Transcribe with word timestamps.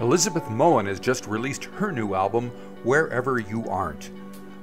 Elizabeth 0.00 0.50
Moen 0.50 0.86
has 0.86 0.98
just 0.98 1.26
released 1.26 1.64
her 1.64 1.92
new 1.92 2.14
album, 2.14 2.50
Wherever 2.82 3.38
You 3.38 3.64
Aren't. 3.68 4.10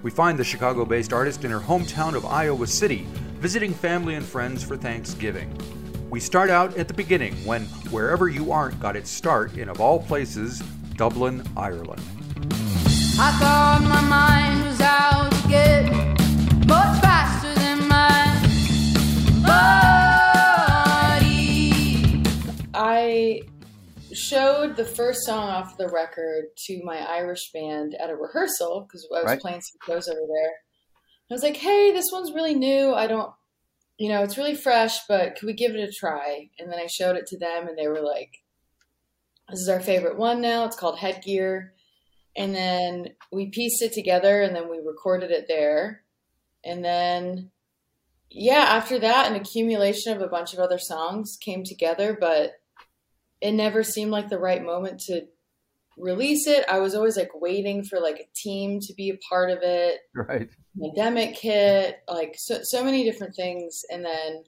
We 0.03 0.11
find 0.11 0.37
the 0.37 0.43
Chicago 0.43 0.83
based 0.83 1.13
artist 1.13 1.45
in 1.45 1.51
her 1.51 1.59
hometown 1.59 2.15
of 2.15 2.25
Iowa 2.25 2.67
City, 2.67 3.07
visiting 3.39 3.73
family 3.73 4.15
and 4.15 4.25
friends 4.25 4.63
for 4.63 4.75
Thanksgiving. 4.75 5.57
We 6.09 6.19
start 6.19 6.49
out 6.49 6.77
at 6.77 6.89
the 6.89 6.93
beginning 6.93 7.35
when 7.45 7.63
Wherever 7.91 8.27
You 8.27 8.51
Aren't 8.51 8.79
got 8.81 8.97
its 8.97 9.09
start 9.09 9.57
in, 9.57 9.69
of 9.69 9.79
all 9.79 9.99
places, 9.99 10.59
Dublin, 10.97 11.43
Ireland. 11.55 12.01
I 13.17 13.31
thought 13.39 13.81
my 13.83 14.01
mind 14.01 14.65
was 14.65 14.81
out 14.81 15.30
showed 24.31 24.77
the 24.77 24.85
first 24.85 25.25
song 25.25 25.49
off 25.49 25.77
the 25.77 25.89
record 25.89 26.45
to 26.55 26.81
my 26.83 26.97
Irish 26.97 27.51
band 27.51 27.95
at 27.95 28.09
a 28.09 28.15
rehearsal 28.15 28.81
because 28.81 29.05
I 29.11 29.15
was 29.15 29.25
Right. 29.25 29.41
playing 29.41 29.61
some 29.61 29.79
shows 29.85 30.07
over 30.07 30.25
there. 30.25 30.53
I 31.29 31.33
was 31.33 31.43
like, 31.43 31.57
"Hey, 31.57 31.91
this 31.91 32.11
one's 32.11 32.31
really 32.31 32.55
new. 32.55 32.93
I 32.93 33.07
don't, 33.07 33.33
you 33.97 34.07
know, 34.09 34.23
it's 34.23 34.37
really 34.37 34.55
fresh, 34.55 35.05
but 35.07 35.35
could 35.35 35.47
we 35.47 35.53
give 35.53 35.75
it 35.75 35.87
a 35.87 35.91
try?" 35.91 36.49
And 36.57 36.71
then 36.71 36.79
I 36.79 36.87
showed 36.87 37.17
it 37.17 37.27
to 37.27 37.37
them, 37.37 37.67
and 37.67 37.77
they 37.77 37.87
were 37.89 38.01
like, 38.01 38.41
"This 39.49 39.59
is 39.59 39.69
our 39.69 39.81
favorite 39.81 40.17
one 40.17 40.39
now. 40.39 40.65
It's 40.65 40.77
called 40.77 40.99
Headgear." 40.99 41.73
And 42.35 42.55
then 42.55 43.15
we 43.31 43.49
pieced 43.49 43.81
it 43.81 43.91
together, 43.91 44.41
and 44.41 44.55
then 44.55 44.69
we 44.69 44.79
recorded 44.79 45.31
it 45.31 45.47
there, 45.49 46.05
and 46.63 46.83
then 46.85 47.51
yeah, 48.33 48.63
after 48.63 48.97
that, 48.97 49.29
an 49.29 49.35
accumulation 49.35 50.15
of 50.15 50.21
a 50.21 50.27
bunch 50.27 50.53
of 50.53 50.59
other 50.59 50.79
songs 50.79 51.35
came 51.35 51.65
together, 51.65 52.15
but 52.17 52.60
it 53.41 53.53
never 53.53 53.83
seemed 53.83 54.11
like 54.11 54.29
the 54.29 54.39
right 54.39 54.63
moment 54.63 54.99
to 55.07 55.23
release 55.97 56.47
it. 56.47 56.65
I 56.69 56.79
was 56.79 56.95
always 56.95 57.17
like 57.17 57.31
waiting 57.33 57.83
for 57.83 57.99
like 57.99 58.19
a 58.19 58.29
team 58.35 58.79
to 58.81 58.93
be 58.93 59.09
a 59.09 59.19
part 59.29 59.49
of 59.49 59.59
it. 59.61 59.99
Right. 60.13 60.49
Pandemic 60.79 61.37
hit, 61.37 61.99
like 62.07 62.35
so 62.37 62.59
so 62.63 62.83
many 62.83 63.03
different 63.03 63.35
things, 63.35 63.81
and 63.89 64.05
then 64.05 64.43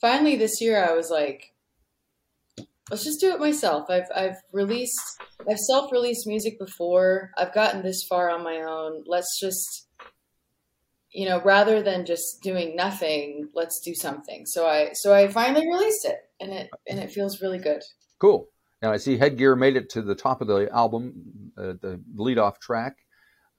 finally 0.00 0.36
this 0.36 0.60
year 0.60 0.84
I 0.84 0.92
was 0.94 1.10
like, 1.10 1.52
let's 2.90 3.04
just 3.04 3.20
do 3.20 3.32
it 3.32 3.40
myself. 3.40 3.90
I've 3.90 4.08
I've 4.14 4.36
released 4.52 5.00
I've 5.48 5.58
self 5.58 5.90
released 5.90 6.26
music 6.26 6.58
before. 6.58 7.32
I've 7.36 7.54
gotten 7.54 7.82
this 7.82 8.04
far 8.08 8.30
on 8.30 8.44
my 8.44 8.62
own. 8.62 9.04
Let's 9.06 9.38
just 9.40 9.88
you 11.10 11.26
know, 11.26 11.40
rather 11.42 11.82
than 11.82 12.04
just 12.04 12.42
doing 12.42 12.76
nothing, 12.76 13.48
let's 13.54 13.80
do 13.80 13.94
something. 13.94 14.44
So 14.46 14.66
I 14.66 14.90
so 14.94 15.14
I 15.14 15.28
finally 15.28 15.66
released 15.66 16.04
it 16.04 16.18
and 16.40 16.52
it 16.52 16.70
and 16.88 16.98
it 16.98 17.10
feels 17.10 17.40
really 17.40 17.58
good. 17.58 17.82
Cool. 18.18 18.48
Now 18.82 18.92
I 18.92 18.96
see 18.96 19.16
Headgear 19.16 19.56
made 19.56 19.76
it 19.76 19.90
to 19.90 20.02
the 20.02 20.14
top 20.14 20.40
of 20.40 20.46
the 20.46 20.68
album, 20.72 21.52
uh, 21.56 21.74
the 21.80 22.00
lead-off 22.14 22.58
track. 22.60 22.96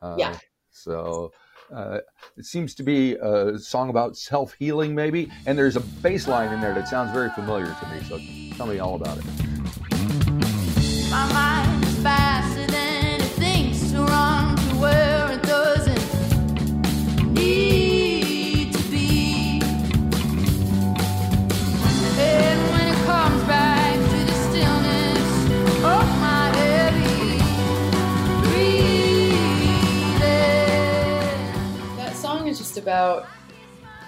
Uh, 0.02 0.16
Yeah. 0.18 0.38
So 0.72 1.32
uh, 1.74 2.00
it 2.38 2.46
seems 2.46 2.74
to 2.76 2.84
be 2.84 3.16
a 3.16 3.58
song 3.58 3.90
about 3.90 4.16
self-healing, 4.18 4.96
maybe, 4.96 5.32
and 5.46 5.58
there's 5.58 5.76
a 5.76 5.82
bass 6.02 6.28
line 6.28 6.54
in 6.54 6.62
there 6.62 6.74
that 6.74 6.88
sounds 6.88 7.12
very 7.12 7.30
familiar 7.32 7.76
to 7.80 7.88
me. 7.90 8.04
So 8.04 8.56
tell 8.56 8.68
me 8.68 8.80
all 8.80 8.96
about 8.96 9.18
it. 9.18 9.49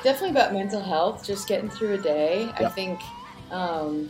Definitely 0.04 0.32
about 0.32 0.54
mental 0.54 0.82
health, 0.82 1.26
just 1.26 1.48
getting 1.48 1.70
through 1.70 1.94
a 1.94 1.98
day. 1.98 2.52
I 2.56 2.70
think 2.70 3.00
um 3.52 4.10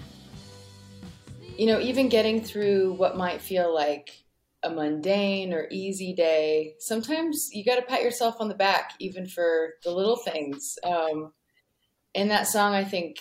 you 1.58 1.68
know, 1.68 1.80
even 1.80 2.10
getting 2.10 2.42
through 2.42 2.94
what 2.94 3.18
might 3.18 3.42
feel 3.42 3.74
like 3.74 4.24
a 4.64 4.70
mundane 4.70 5.54
or 5.54 5.68
easy 5.70 6.14
day, 6.14 6.76
sometimes 6.80 7.50
you 7.52 7.64
got 7.64 7.76
to 7.76 7.82
pat 7.82 8.04
yourself 8.04 8.38
on 8.40 8.48
the 8.48 8.56
back, 8.56 8.94
even 9.00 9.28
for 9.28 9.76
the 9.84 9.92
little 9.92 10.16
things. 10.16 10.78
Um, 10.84 11.34
and 12.16 12.32
that 12.32 12.48
song, 12.48 12.74
I 12.74 12.84
think, 12.84 13.18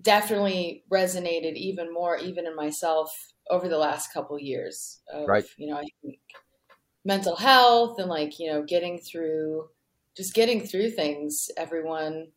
definitely 0.00 0.84
resonated 0.90 1.54
even 1.54 1.92
more, 1.92 2.16
even 2.16 2.46
in 2.46 2.56
myself, 2.56 3.32
over 3.50 3.68
the 3.68 3.78
last 3.78 4.12
couple 4.12 4.38
years. 4.38 5.00
Of, 5.12 5.28
Right. 5.28 5.44
You 5.56 5.68
know, 5.68 5.76
I 5.76 5.84
think 6.02 6.18
mental 7.04 7.36
health 7.36 7.98
and 7.98 8.08
like 8.08 8.38
you 8.38 8.50
know, 8.50 8.62
getting 8.62 8.98
through, 8.98 9.68
just 10.16 10.34
getting 10.34 10.60
through 10.66 10.90
things. 10.90 11.48
Everyone 11.56 12.28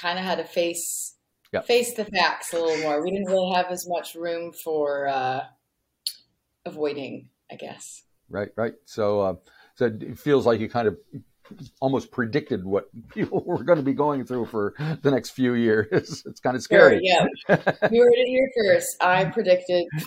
kind 0.00 0.18
of 0.18 0.24
had 0.24 0.38
to 0.38 0.44
face 0.44 1.14
Yeah. 1.52 1.62
face 1.62 1.94
the 1.94 2.04
facts 2.04 2.52
a 2.52 2.58
little 2.58 2.82
more. 2.82 3.02
We 3.02 3.10
didn't 3.10 3.26
really 3.30 3.52
have 3.54 3.66
as 3.70 3.86
much 3.88 4.14
room 4.14 4.52
for 4.52 5.08
uh, 5.08 5.40
avoiding, 6.64 7.28
I 7.50 7.56
guess. 7.56 8.02
Right. 8.28 8.50
Right. 8.56 8.74
So, 8.84 9.20
uh, 9.20 9.34
so 9.76 9.86
it 9.86 10.18
feels 10.18 10.46
like 10.46 10.60
you 10.60 10.68
kind 10.68 10.88
of 10.88 10.96
almost 11.80 12.10
predicted 12.10 12.64
what 12.64 12.88
people 13.14 13.40
were 13.46 13.62
going 13.62 13.76
to 13.78 13.84
be 13.84 13.92
going 13.94 14.24
through 14.24 14.46
for 14.46 14.74
the 15.02 15.10
next 15.12 15.30
few 15.30 15.54
years. 15.54 16.24
It's 16.26 16.40
kind 16.40 16.56
of 16.56 16.62
Sure, 16.62 16.80
scary. 16.80 17.00
yeah. 17.02 17.24
You 17.48 18.02
heard 18.02 18.14
it 18.16 18.26
here 18.26 18.50
first. 18.56 18.96
I 19.00 19.24
predicted 19.26 19.86
the 19.96 20.06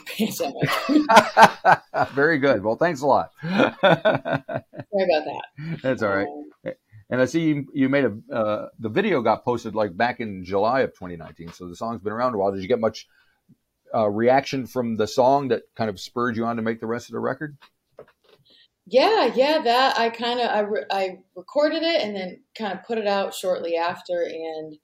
pandemic. 1.93 2.13
Very 2.13 2.37
good. 2.39 2.61
Well, 2.63 2.75
thanks 2.75 3.01
a 3.01 3.07
lot. 3.07 3.31
Sorry 3.41 3.63
about 3.81 3.83
that. 4.91 5.43
That's 5.81 6.03
all 6.03 6.09
right. 6.09 6.27
Um, 6.27 6.73
And 7.09 7.21
I 7.21 7.25
see 7.25 7.41
you, 7.41 7.67
you 7.73 7.89
made 7.89 8.05
a 8.05 8.33
uh, 8.33 8.67
the 8.79 8.89
video 8.89 9.21
got 9.21 9.43
posted 9.43 9.73
like 9.75 9.97
back 9.97 10.19
in 10.19 10.43
July 10.43 10.81
of 10.81 10.91
2019. 10.91 11.51
So 11.53 11.67
the 11.67 11.75
song's 11.75 12.01
been 12.01 12.13
around 12.13 12.35
a 12.35 12.37
while. 12.37 12.51
Did 12.51 12.61
you 12.61 12.67
get 12.67 12.79
much 12.79 13.07
uh, 13.93 14.07
reaction 14.09 14.67
from 14.67 14.97
the 14.97 15.07
song 15.07 15.47
that 15.47 15.63
kind 15.75 15.89
of 15.89 15.99
spurred 15.99 16.37
you 16.37 16.45
on 16.45 16.57
to 16.57 16.61
make 16.61 16.79
the 16.79 16.87
rest 16.87 17.09
of 17.09 17.13
the 17.13 17.19
record? 17.19 17.57
Yeah, 18.85 19.31
yeah, 19.35 19.61
that 19.61 19.99
I 19.99 20.09
kind 20.09 20.39
of 20.39 20.49
I, 20.49 20.59
re- 20.61 20.85
I 20.91 21.17
recorded 21.35 21.83
it 21.83 22.01
and 22.01 22.15
then 22.15 22.41
kind 22.57 22.73
of 22.73 22.83
put 22.85 22.97
it 22.97 23.05
out 23.05 23.35
shortly 23.35 23.75
after, 23.75 24.23
and 24.23 24.77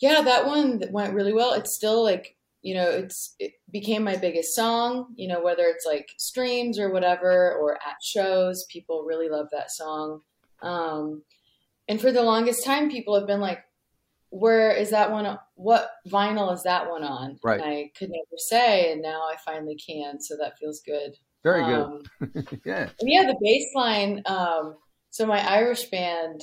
yeah, 0.00 0.22
that 0.22 0.46
one 0.46 0.82
went 0.90 1.14
really 1.14 1.32
well. 1.32 1.52
It's 1.52 1.74
still 1.74 2.02
like 2.02 2.36
you 2.62 2.74
know, 2.74 2.90
it's 2.90 3.36
it 3.38 3.52
became 3.70 4.02
my 4.02 4.16
biggest 4.16 4.54
song. 4.54 5.14
You 5.16 5.28
know, 5.28 5.40
whether 5.42 5.64
it's 5.64 5.86
like 5.86 6.10
streams 6.18 6.78
or 6.78 6.92
whatever, 6.92 7.54
or 7.54 7.74
at 7.74 8.02
shows, 8.02 8.66
people 8.68 9.04
really 9.04 9.28
love 9.28 9.46
that 9.52 9.70
song. 9.70 10.22
Um, 10.60 11.22
and 11.88 12.00
for 12.00 12.12
the 12.12 12.22
longest 12.22 12.64
time, 12.64 12.90
people 12.90 13.14
have 13.18 13.26
been 13.26 13.40
like, 13.40 13.60
"Where 14.30 14.70
is 14.72 14.90
that 14.90 15.10
one? 15.10 15.38
What 15.54 15.90
vinyl 16.08 16.52
is 16.54 16.62
that 16.64 16.88
one 16.88 17.02
on?" 17.04 17.38
Right. 17.42 17.60
And 17.60 17.68
I 17.70 17.90
could 17.98 18.10
never 18.10 18.36
say, 18.36 18.92
and 18.92 19.02
now 19.02 19.22
I 19.22 19.36
finally 19.44 19.76
can, 19.76 20.20
so 20.20 20.36
that 20.36 20.58
feels 20.58 20.80
good. 20.80 21.16
Very 21.42 21.64
good. 21.64 21.82
Um, 21.82 22.02
yeah. 22.64 22.90
yeah, 23.00 23.24
the 23.24 23.38
bass 23.40 23.66
line. 23.74 24.22
Um, 24.26 24.76
so 25.10 25.26
my 25.26 25.40
Irish 25.50 25.84
band, 25.90 26.42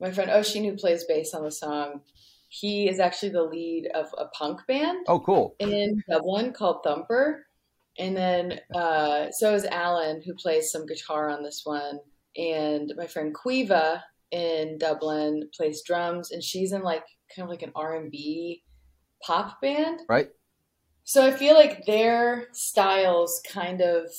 my 0.00 0.10
friend 0.10 0.30
Oisín, 0.30 0.64
who 0.64 0.76
plays 0.76 1.04
bass 1.04 1.34
on 1.34 1.44
the 1.44 1.52
song, 1.52 2.00
he 2.48 2.88
is 2.88 2.98
actually 2.98 3.28
the 3.28 3.42
lead 3.42 3.88
of 3.94 4.06
a 4.16 4.26
punk 4.28 4.60
band 4.66 5.04
Oh, 5.06 5.20
cool. 5.20 5.54
in 5.58 6.02
Dublin 6.08 6.52
called 6.52 6.82
Thumper. 6.82 7.46
And 7.98 8.16
then 8.16 8.60
uh, 8.74 9.30
so 9.32 9.54
is 9.54 9.64
Alan, 9.66 10.22
who 10.22 10.34
plays 10.34 10.70
some 10.70 10.86
guitar 10.86 11.28
on 11.28 11.42
this 11.42 11.62
one. 11.64 11.98
And 12.36 12.92
my 12.96 13.06
friend 13.06 13.34
Caoimhe 13.34 14.00
in 14.30 14.78
Dublin 14.78 15.48
plays 15.56 15.82
drums, 15.84 16.30
and 16.30 16.42
she's 16.42 16.72
in 16.72 16.82
like 16.82 17.04
kind 17.34 17.44
of 17.44 17.50
like 17.50 17.62
an 17.62 17.72
R 17.74 17.96
and 17.96 18.10
B 18.10 18.62
pop 19.22 19.60
band. 19.60 20.00
Right. 20.08 20.28
So 21.04 21.26
I 21.26 21.30
feel 21.30 21.54
like 21.54 21.86
their 21.86 22.48
styles 22.52 23.40
kind 23.50 23.80
of 23.80 24.10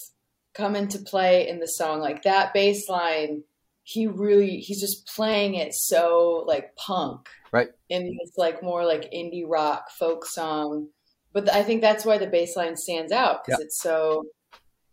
come 0.55 0.75
into 0.75 0.97
play 0.99 1.47
in 1.47 1.59
the 1.59 1.67
song. 1.67 1.99
Like 1.99 2.23
that 2.23 2.53
bass 2.53 2.89
line, 2.89 3.43
he 3.83 4.07
really 4.07 4.57
he's 4.57 4.81
just 4.81 5.07
playing 5.15 5.55
it 5.55 5.73
so 5.73 6.43
like 6.47 6.75
punk. 6.75 7.27
Right. 7.51 7.69
In 7.89 8.05
this 8.05 8.33
like 8.37 8.63
more 8.63 8.85
like 8.85 9.11
indie 9.11 9.45
rock 9.47 9.91
folk 9.99 10.25
song. 10.25 10.87
But 11.31 11.51
I 11.53 11.61
think 11.61 11.81
that's 11.81 12.05
why 12.05 12.17
the 12.17 12.25
bass 12.25 12.55
line 12.55 12.75
stands 12.75 13.11
out 13.11 13.45
because 13.45 13.61
it's 13.61 13.79
so 13.81 14.23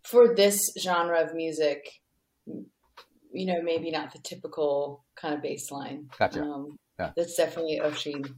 for 0.05 0.35
this 0.35 0.61
genre 0.79 1.21
of 1.21 1.35
music, 1.35 1.91
you 2.45 3.47
know, 3.47 3.63
maybe 3.63 3.91
not 3.91 4.13
the 4.13 4.19
typical 4.19 5.06
kind 5.17 5.35
of 5.35 5.41
baseline. 5.41 6.05
Gotcha. 6.19 6.43
Um, 6.43 6.79
Yeah. 6.99 7.11
That's 7.17 7.35
definitely 7.35 7.81
Oisín 7.83 8.35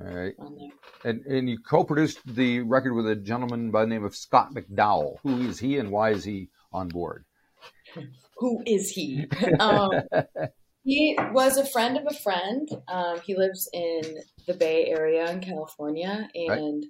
All 0.00 0.06
right. 0.06 0.34
on 0.38 0.56
there. 0.56 1.10
And, 1.10 1.24
and 1.26 1.48
you 1.48 1.58
co-produced 1.58 2.20
the 2.26 2.60
record 2.60 2.94
with 2.94 3.08
a 3.08 3.16
gentleman 3.16 3.70
by 3.70 3.82
the 3.82 3.88
name 3.88 4.04
of 4.04 4.14
Scott 4.14 4.52
McDowell. 4.54 5.16
Who 5.22 5.48
is 5.48 5.58
he 5.58 5.78
and 5.78 5.90
why 5.90 6.10
is 6.10 6.24
he 6.24 6.48
on 6.72 6.88
board? 6.88 7.24
who 8.36 8.62
is 8.66 8.90
he? 8.90 9.26
um, 9.60 9.90
he 10.84 11.16
was 11.32 11.56
a 11.56 11.66
friend 11.66 11.96
of 11.96 12.04
a 12.08 12.14
friend. 12.14 12.68
Um, 12.88 13.20
he 13.20 13.36
lives 13.36 13.68
in 13.72 14.02
the 14.46 14.54
Bay 14.54 14.86
Area 14.86 15.30
in 15.30 15.40
California, 15.40 16.28
and 16.34 16.84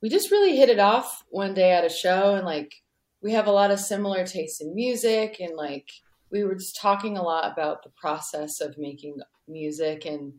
we 0.00 0.08
just 0.08 0.30
really 0.30 0.56
hit 0.56 0.68
it 0.68 0.78
off 0.78 1.24
one 1.30 1.54
day 1.54 1.72
at 1.72 1.84
a 1.84 1.88
show, 1.88 2.34
and 2.34 2.44
like 2.44 2.74
we 3.22 3.32
have 3.32 3.46
a 3.46 3.52
lot 3.52 3.70
of 3.70 3.80
similar 3.80 4.26
tastes 4.26 4.60
in 4.60 4.74
music 4.74 5.38
and 5.40 5.56
like 5.56 5.90
we 6.32 6.42
were 6.42 6.54
just 6.54 6.80
talking 6.80 7.16
a 7.16 7.22
lot 7.22 7.52
about 7.52 7.84
the 7.84 7.90
process 7.90 8.60
of 8.60 8.78
making 8.78 9.18
music 9.46 10.06
and 10.06 10.32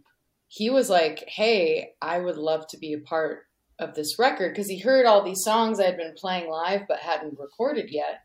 he 0.47 0.69
was 0.69 0.89
like 0.89 1.23
hey 1.27 1.91
i 2.01 2.19
would 2.19 2.37
love 2.37 2.67
to 2.67 2.77
be 2.77 2.93
a 2.93 2.99
part 2.99 3.43
of 3.79 3.93
this 3.95 4.17
record 4.19 4.51
because 4.51 4.67
he 4.67 4.79
heard 4.79 5.05
all 5.05 5.23
these 5.23 5.43
songs 5.43 5.79
i 5.79 5.85
had 5.85 5.97
been 5.97 6.13
playing 6.17 6.49
live 6.49 6.81
but 6.87 6.99
hadn't 6.99 7.39
recorded 7.39 7.89
yet. 7.89 8.21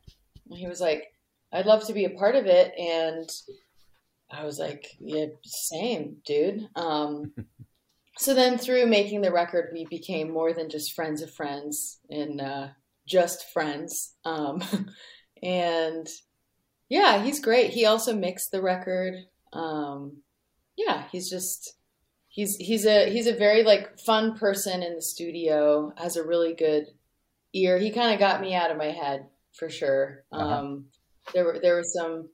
And 0.49 0.59
he 0.59 0.67
was 0.67 0.81
like 0.81 1.05
i'd 1.53 1.67
love 1.67 1.87
to 1.87 1.93
be 1.93 2.05
a 2.05 2.11
part 2.11 2.37
of 2.37 2.47
it 2.47 2.73
and 2.79 3.29
i 4.31 4.45
was 4.45 4.59
like 4.59 4.87
yeah 5.01 5.27
same 5.45 6.17
dude. 6.25 6.69
Um, 6.77 7.33
so 8.19 8.35
then 8.35 8.59
through 8.59 8.87
making 8.87 9.21
the 9.21 9.33
record 9.33 9.71
we 9.73 9.87
became 9.87 10.31
more 10.31 10.53
than 10.53 10.71
just 10.71 10.95
friends 10.95 11.23
of 11.23 11.33
friends 11.33 12.01
and 12.11 12.41
uh, 12.41 12.69
just 13.07 13.51
friends 13.53 14.17
um, 14.25 14.63
and 15.43 16.07
yeah 16.89 17.23
he's 17.23 17.41
great 17.41 17.71
he 17.71 17.85
also 17.85 18.15
mixed 18.15 18.51
the 18.51 18.63
record 18.63 19.15
um, 19.53 20.19
yeah 20.77 21.05
he's 21.11 21.29
just 21.31 21.75
he's 22.29 22.57
he's 22.57 22.87
a 22.87 23.11
he's 23.11 23.27
a 23.27 23.37
very 23.37 23.63
like 23.63 23.99
fun 23.99 24.37
person 24.39 24.83
in 24.83 24.95
the 24.95 25.03
studio 25.03 25.93
has 25.97 26.17
a 26.17 26.25
really 26.27 26.55
good 26.55 26.87
ear 27.55 27.79
he 27.79 27.91
kind 27.91 28.13
of 28.13 28.19
got 28.19 28.41
me 28.41 28.55
out 28.55 28.71
of 28.71 28.77
my 28.77 28.91
head 28.91 29.27
for 29.53 29.69
sure 29.71 30.25
Uh-huh. 30.33 30.45
um, 30.45 30.87
there 31.35 31.45
were 31.45 31.59
there 31.61 31.75
were 31.75 31.85
some 31.85 32.29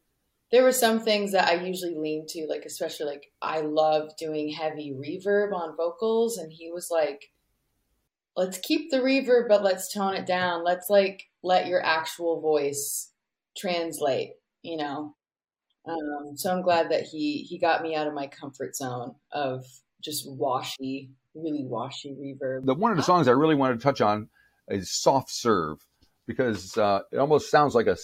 there 0.52 0.62
were 0.62 0.72
some 0.72 1.00
things 1.00 1.32
that 1.32 1.48
I 1.48 1.54
usually 1.64 1.96
lean 1.96 2.26
to, 2.28 2.46
like 2.48 2.62
especially 2.64 3.06
like 3.06 3.32
I 3.42 3.60
love 3.62 4.10
doing 4.16 4.50
heavy 4.50 4.92
reverb 4.92 5.52
on 5.52 5.76
vocals, 5.76 6.38
and 6.38 6.52
he 6.52 6.70
was 6.70 6.90
like, 6.92 7.32
"Let's 8.36 8.58
keep 8.58 8.90
the 8.90 8.98
reverb, 8.98 9.48
but 9.48 9.64
let's 9.64 9.92
tone 9.92 10.14
it 10.14 10.26
down. 10.26 10.62
Let's 10.62 10.88
like 10.88 11.24
let 11.42 11.66
your 11.66 11.82
actual 11.84 12.40
voice 12.40 13.10
translate." 13.56 14.34
You 14.64 14.78
know. 14.78 15.14
Um, 15.86 16.36
so 16.36 16.50
I'm 16.50 16.62
glad 16.62 16.90
that 16.90 17.02
he 17.02 17.38
he 17.48 17.58
got 17.58 17.82
me 17.82 17.94
out 17.94 18.06
of 18.06 18.14
my 18.14 18.26
comfort 18.26 18.74
zone 18.74 19.14
of 19.32 19.64
just 20.02 20.28
washy, 20.28 21.10
really 21.34 21.64
washy 21.64 22.14
reverb. 22.14 22.64
The 22.64 22.74
one 22.74 22.90
of 22.90 22.96
the 22.96 23.02
songs 23.02 23.28
I 23.28 23.32
really 23.32 23.54
wanted 23.54 23.78
to 23.78 23.82
touch 23.82 24.00
on 24.00 24.28
is 24.68 24.90
"Soft 24.90 25.30
Serve" 25.30 25.78
because 26.26 26.76
uh, 26.78 27.00
it 27.12 27.18
almost 27.18 27.50
sounds 27.50 27.74
like 27.74 27.86
a 27.86 27.96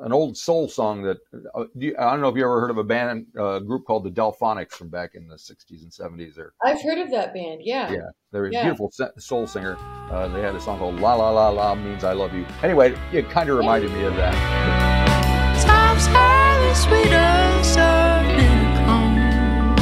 an 0.00 0.12
old 0.12 0.36
soul 0.36 0.68
song 0.68 1.02
that 1.02 1.18
uh, 1.54 1.64
you, 1.74 1.94
I 1.98 2.10
don't 2.10 2.20
know 2.20 2.28
if 2.28 2.36
you 2.36 2.44
ever 2.44 2.60
heard 2.60 2.70
of 2.70 2.78
a 2.78 2.84
band 2.84 3.26
uh, 3.38 3.60
group 3.60 3.86
called 3.86 4.04
the 4.04 4.10
Delphonics 4.10 4.72
from 4.72 4.88
back 4.88 5.14
in 5.14 5.26
the 5.26 5.36
'60s 5.36 5.82
and 5.82 5.90
'70s. 5.90 6.34
They're 6.34 6.52
I've 6.62 6.82
heard 6.82 6.98
of 6.98 7.10
that 7.12 7.32
band. 7.32 7.60
Yeah. 7.64 7.92
Yeah. 7.92 7.98
they're 8.30 8.46
a 8.46 8.52
Yeah. 8.52 8.64
beautiful 8.64 8.92
soul 9.18 9.46
singer. 9.46 9.76
Uh, 10.10 10.28
they 10.28 10.42
had 10.42 10.54
a 10.54 10.60
song 10.60 10.78
called 10.78 11.00
"La 11.00 11.14
La 11.14 11.30
La 11.30 11.48
La" 11.48 11.74
means 11.74 12.04
I 12.04 12.12
love 12.12 12.34
you. 12.34 12.44
Anyway, 12.62 12.94
it 13.12 13.30
kind 13.30 13.48
of 13.48 13.56
reminded 13.56 13.90
me 13.92 14.04
of 14.04 14.14
that. 14.16 14.91
Times 15.92 16.08
are 16.08 16.58
the 16.62 16.74
sweeter 16.74 17.62
serving 17.62 18.76
home. 18.86 19.76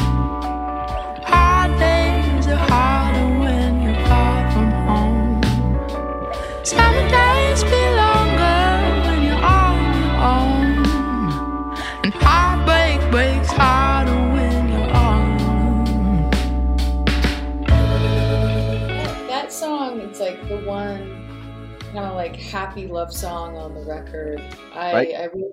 Hard 1.23 1.71
days 1.79 2.49
are 2.49 2.57
harder 2.57 3.29
when 3.39 3.81
you're 3.81 3.95
far 4.07 4.51
from 4.51 4.71
home. 4.89 5.41
Summer 6.65 7.09
days 7.11 7.63
be 7.63 7.83
longer 7.95 8.73
when 9.07 9.23
you're 9.23 9.45
on 9.45 9.79
your 10.03 10.17
own. 10.35 11.79
And 12.03 12.13
heartbreak 12.15 12.99
breaks 13.13 13.53
harder 13.53 14.19
when 14.33 14.69
you're 14.69 14.91
on 14.91 15.39
your. 17.69 19.29
That 19.29 19.53
song, 19.53 20.01
it's 20.01 20.19
like 20.19 20.49
the 20.49 20.59
one 20.67 21.21
kind 21.93 22.07
of 22.07 22.15
like 22.15 22.35
happy 22.35 22.87
love 22.89 23.13
song 23.13 23.57
on 23.57 23.75
the 23.75 23.83
record. 23.83 24.41
I 24.75 24.93
Right. 24.93 25.15
I, 25.15 25.27
wrote, 25.27 25.53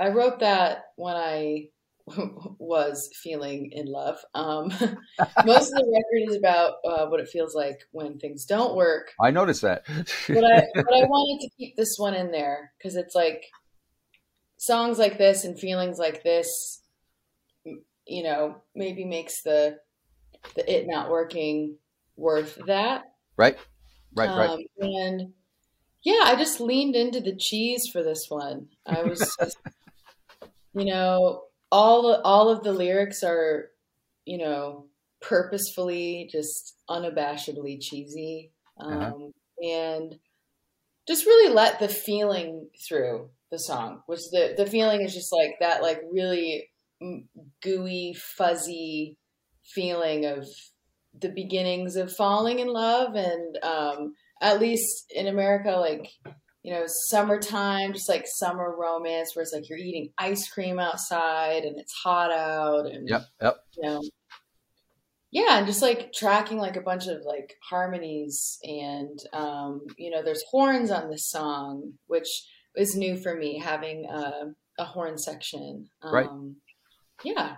I 0.00 0.08
wrote 0.08 0.40
that 0.40 0.84
when 0.96 1.14
I 1.14 1.68
was 2.58 3.10
feeling 3.22 3.70
in 3.72 3.86
love. 3.86 4.18
Um, 4.34 4.68
most 5.44 5.72
of 5.72 5.78
the 5.78 6.02
record 6.14 6.30
is 6.30 6.36
about 6.36 6.74
uh, 6.84 7.06
what 7.06 7.20
it 7.20 7.28
feels 7.28 7.54
like 7.54 7.80
when 7.92 8.18
things 8.18 8.44
don't 8.44 8.74
work. 8.74 9.12
I 9.20 9.30
noticed 9.30 9.62
that. 9.62 9.84
But 9.86 10.44
I 10.44 10.64
but 10.74 10.94
I 10.94 11.04
wanted 11.04 11.44
to 11.44 11.50
keep 11.56 11.76
this 11.76 11.96
one 11.98 12.14
in 12.14 12.30
there 12.30 12.72
because 12.78 12.96
it's 12.96 13.14
like 13.14 13.44
songs 14.56 14.98
like 14.98 15.18
this 15.18 15.44
and 15.44 15.58
feelings 15.58 15.98
like 15.98 16.22
this, 16.22 16.80
you 18.06 18.22
know, 18.22 18.56
maybe 18.74 19.04
makes 19.04 19.42
the 19.42 19.78
the 20.54 20.78
it 20.78 20.86
not 20.88 21.10
working 21.10 21.76
worth 22.16 22.58
that. 22.66 23.04
right, 23.36 23.58
right, 24.14 24.28
right. 24.28 24.50
Um, 24.50 24.60
and 24.80 25.32
yeah, 26.02 26.22
I 26.24 26.36
just 26.36 26.60
leaned 26.60 26.96
into 26.96 27.20
the 27.20 27.36
cheese 27.36 27.88
for 27.92 28.02
this 28.02 28.26
one. 28.30 28.68
I 28.86 29.02
was 29.02 29.18
just, 29.38 29.58
you 30.74 30.84
know, 30.86 31.44
all 31.72 32.20
all 32.24 32.48
of 32.50 32.62
the 32.64 32.72
lyrics 32.72 33.22
are, 33.22 33.70
you 34.24 34.38
know, 34.38 34.88
purposefully 35.22 36.28
just 36.32 36.76
unabashedly 36.88 37.78
cheesy, 37.80 38.52
um, 38.78 38.92
Uh-huh. 38.94 39.12
and 39.62 40.18
just 41.08 41.26
really 41.26 41.52
let 41.54 41.78
the 41.78 41.88
feeling 41.88 42.70
through 42.88 43.30
the 43.50 43.58
song. 43.58 44.02
Which 44.06 44.20
the 44.32 44.54
the 44.56 44.66
feeling 44.66 45.02
is 45.02 45.14
just 45.14 45.32
like 45.32 45.56
that, 45.60 45.82
like 45.82 46.00
really 46.12 46.70
gooey, 47.62 48.14
fuzzy 48.14 49.18
feeling 49.64 50.26
of 50.26 50.46
the 51.18 51.28
beginnings 51.30 51.96
of 51.96 52.14
falling 52.14 52.58
in 52.60 52.68
love 52.68 53.14
and 53.14 53.58
um 53.62 54.14
at 54.40 54.60
least 54.60 55.06
in 55.14 55.26
america 55.26 55.72
like 55.72 56.08
you 56.62 56.72
know 56.72 56.84
summertime 56.86 57.92
just 57.92 58.08
like 58.08 58.24
summer 58.26 58.74
romance 58.78 59.34
where 59.34 59.42
it's 59.42 59.52
like 59.52 59.68
you're 59.68 59.78
eating 59.78 60.10
ice 60.18 60.48
cream 60.48 60.78
outside 60.78 61.64
and 61.64 61.78
it's 61.78 61.92
hot 61.92 62.30
out 62.30 62.86
and 62.86 63.08
Yep, 63.08 63.22
yep. 63.40 63.56
you 63.76 63.82
know 63.88 64.02
yeah 65.30 65.58
and 65.58 65.66
just 65.66 65.82
like 65.82 66.12
tracking 66.12 66.58
like 66.58 66.76
a 66.76 66.80
bunch 66.82 67.06
of 67.06 67.22
like 67.24 67.54
harmonies 67.62 68.58
and 68.64 69.18
um 69.32 69.80
you 69.96 70.10
know 70.10 70.22
there's 70.22 70.42
horns 70.50 70.90
on 70.90 71.10
this 71.10 71.28
song 71.28 71.92
which 72.08 72.28
is 72.76 72.94
new 72.96 73.16
for 73.16 73.34
me 73.36 73.58
having 73.58 74.06
a, 74.06 74.52
a 74.78 74.84
horn 74.84 75.16
section 75.18 75.88
um 76.02 76.12
Right. 76.12 76.28
yeah 77.24 77.56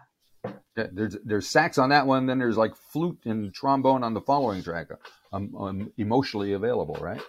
Yeah, 0.77 0.87
there's 0.93 1.17
there's 1.25 1.49
sax 1.49 1.79
on 1.79 1.91
that 1.91 2.07
one. 2.07 2.27
Then 2.27 2.39
there's 2.39 2.57
like 2.57 2.75
flute 2.75 3.21
and 3.25 3.53
trombone 3.55 4.03
on 4.03 4.15
the 4.15 4.21
following 4.21 4.63
track. 4.63 4.89
Um, 5.33 5.55
um, 5.57 5.93
emotionally 5.99 6.53
available, 6.53 6.97
right? 7.01 7.21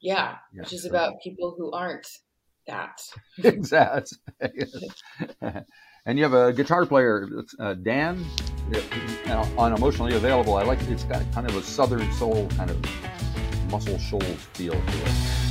Yeah, 0.00 0.36
Yeah, 0.52 0.62
which 0.62 0.72
is 0.72 0.82
so- 0.84 0.90
about 0.90 1.20
people 1.22 1.54
who 1.56 1.72
aren't 1.72 2.06
that 2.66 3.00
exactly. 3.44 4.18
and 5.40 6.18
you 6.18 6.22
have 6.24 6.34
a 6.34 6.52
guitar 6.52 6.84
player, 6.86 7.26
uh, 7.58 7.74
Dan, 7.74 8.24
uh, 9.26 9.46
on 9.56 9.72
emotionally 9.74 10.14
available. 10.14 10.54
I 10.54 10.62
like 10.64 10.80
it's 10.82 11.04
got 11.04 11.22
kind 11.32 11.48
of 11.48 11.56
a 11.56 11.62
southern 11.62 12.12
soul 12.12 12.46
kind 12.56 12.70
of 12.70 12.78
muscle 13.70 13.98
shoals 13.98 14.24
feel 14.52 14.72
to 14.72 14.78
it. 14.78 15.47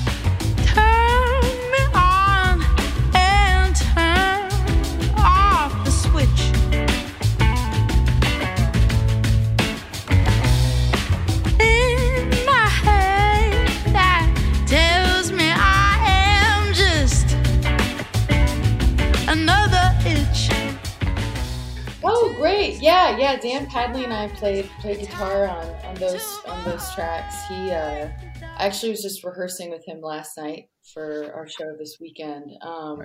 Dan 23.97 24.09
Padley 24.09 24.15
and 24.15 24.31
I 24.31 24.35
played 24.35 24.69
played 24.79 24.99
guitar 24.99 25.47
on, 25.47 25.65
on 25.85 25.95
those 25.95 26.39
on 26.45 26.63
those 26.65 26.93
tracks. 26.93 27.47
He 27.47 27.71
uh, 27.71 28.09
I 28.57 28.65
actually 28.65 28.91
was 28.91 29.01
just 29.01 29.23
rehearsing 29.23 29.71
with 29.71 29.83
him 29.87 30.01
last 30.01 30.37
night 30.37 30.69
for 30.93 31.31
our 31.33 31.47
show 31.47 31.75
this 31.77 31.97
weekend. 31.99 32.51
Um. 32.61 33.03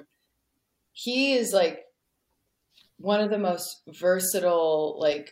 He 0.94 1.32
is 1.32 1.54
like 1.54 1.80
one 2.98 3.20
of 3.20 3.30
the 3.30 3.38
most 3.38 3.80
versatile 3.98 4.98
like 5.00 5.30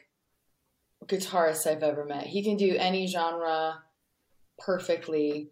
guitarists 1.05 1.67
I've 1.67 1.83
ever 1.83 2.07
met. 2.07 2.27
He 2.27 2.43
can 2.43 2.57
do 2.57 2.77
any 2.79 3.07
genre 3.07 3.83
perfectly. 4.59 5.51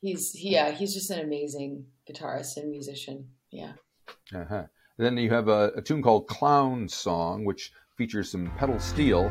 He's 0.00 0.32
yeah, 0.34 0.72
he's 0.72 0.94
just 0.94 1.10
an 1.10 1.20
amazing 1.20 1.84
guitarist 2.10 2.56
and 2.56 2.70
musician. 2.70 3.28
Yeah. 3.52 3.74
Uh-huh. 4.34 4.64
Then 4.98 5.16
you 5.16 5.30
have 5.30 5.46
a, 5.46 5.72
a 5.76 5.82
tune 5.82 6.02
called 6.02 6.26
Clown 6.26 6.88
Song, 6.88 7.44
which 7.44 7.72
features 7.96 8.30
some 8.30 8.50
pedal 8.56 8.78
steel, 8.78 9.28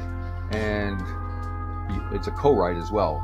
and 0.51 1.01
it's 2.13 2.27
a 2.27 2.31
co-write 2.31 2.77
as 2.77 2.91
well. 2.91 3.21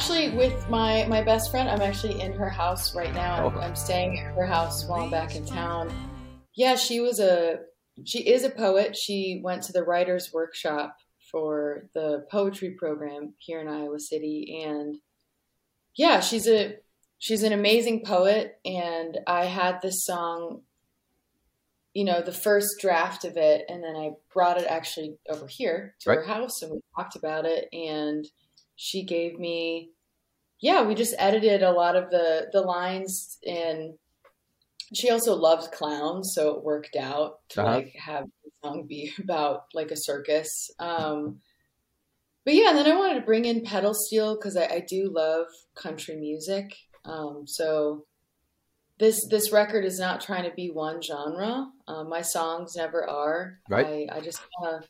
Actually 0.00 0.30
with 0.30 0.66
my 0.70 1.04
my 1.10 1.22
best 1.22 1.50
friend. 1.50 1.68
I'm 1.68 1.82
actually 1.82 2.22
in 2.22 2.32
her 2.32 2.48
house 2.48 2.94
right 2.94 3.12
now. 3.12 3.46
I'm, 3.46 3.54
Oh. 3.54 3.60
I'm 3.60 3.76
staying 3.76 4.18
at 4.18 4.34
her 4.34 4.46
house 4.46 4.86
while 4.86 5.02
I'm 5.02 5.10
back 5.10 5.36
in 5.36 5.44
town. 5.44 5.92
Yeah, 6.54 6.76
she 6.76 7.00
was 7.00 7.20
a 7.20 7.58
she 8.04 8.20
is 8.20 8.42
a 8.42 8.48
poet. 8.48 8.96
She 8.96 9.42
went 9.44 9.62
to 9.64 9.74
the 9.74 9.82
writers 9.82 10.30
workshop 10.32 10.96
for 11.30 11.90
the 11.92 12.24
poetry 12.30 12.70
program 12.78 13.34
here 13.36 13.60
in 13.60 13.68
Iowa 13.68 14.00
City 14.00 14.62
and 14.64 14.96
yeah, 15.94 16.20
she's 16.20 16.48
a 16.48 16.76
she's 17.18 17.42
an 17.42 17.52
amazing 17.52 18.02
poet 18.02 18.58
and 18.64 19.18
I 19.26 19.44
had 19.44 19.82
this 19.82 20.06
song 20.06 20.62
you 21.92 22.04
know, 22.04 22.22
the 22.22 22.32
first 22.32 22.76
draft 22.80 23.26
of 23.26 23.36
it 23.36 23.66
and 23.68 23.84
then 23.84 23.96
I 23.96 24.12
brought 24.32 24.56
it 24.56 24.66
actually 24.66 25.18
over 25.28 25.46
here 25.46 25.94
to 26.00 26.10
her 26.14 26.22
house 26.22 26.62
and 26.62 26.72
we 26.72 26.80
talked 26.96 27.16
about 27.16 27.44
it 27.44 27.68
and 27.74 28.24
she 28.82 29.02
gave 29.04 29.38
me 29.38 29.90
yeah, 30.62 30.82
we 30.82 30.94
just 30.94 31.14
edited 31.18 31.62
a 31.62 31.70
lot 31.72 31.96
of 31.96 32.10
the 32.10 32.48
the 32.52 32.60
lines 32.62 33.38
and 33.46 33.94
she 34.94 35.10
also 35.10 35.34
loves 35.34 35.68
clowns, 35.68 36.32
so 36.34 36.54
it 36.56 36.64
worked 36.64 36.96
out 36.96 37.38
to 37.50 37.62
Uh-huh. 37.62 37.74
like 37.76 37.94
have 37.94 38.24
the 38.44 38.50
song 38.62 38.86
be 38.86 39.12
about 39.22 39.64
like 39.74 39.90
a 39.90 39.96
circus. 39.96 40.48
Um, 40.78 41.40
but 42.44 42.54
yeah, 42.54 42.70
and 42.70 42.78
then 42.78 42.90
I 42.90 42.96
wanted 42.96 43.20
to 43.20 43.26
bring 43.26 43.44
in 43.44 43.62
pedal 43.62 43.94
steel 43.94 44.34
because 44.34 44.56
I, 44.56 44.64
I 44.66 44.80
do 44.88 45.10
love 45.14 45.46
country 45.74 46.16
music. 46.16 46.74
Um, 47.04 47.44
so 47.46 48.04
this 48.98 49.26
this 49.28 49.52
record 49.52 49.84
is 49.84 49.98
not 49.98 50.20
trying 50.20 50.44
to 50.48 50.54
be 50.54 50.70
one 50.70 51.00
genre. 51.00 51.70
Um, 51.86 52.08
my 52.08 52.22
songs 52.22 52.74
never 52.76 53.08
are. 53.08 53.60
Right. 53.68 54.08
I, 54.10 54.16
I 54.16 54.20
just 54.20 54.40
want 54.60 54.82
to 54.82 54.88